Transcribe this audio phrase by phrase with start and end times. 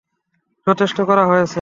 [0.67, 1.49] যথেষ্ট করা হয়েছে।